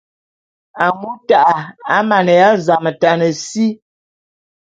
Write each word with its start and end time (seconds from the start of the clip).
Amu 0.85 1.11
ta'a 1.27 1.57
amaneya 1.97 2.49
zametane 2.65 3.29
si. 3.45 3.67